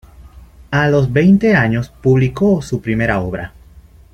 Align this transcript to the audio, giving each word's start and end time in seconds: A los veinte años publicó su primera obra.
A 0.71 0.87
los 0.89 1.13
veinte 1.13 1.55
años 1.55 1.93
publicó 2.01 2.63
su 2.63 2.81
primera 2.81 3.19
obra. 3.21 3.53